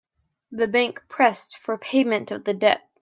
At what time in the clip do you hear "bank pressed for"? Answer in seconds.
0.67-1.77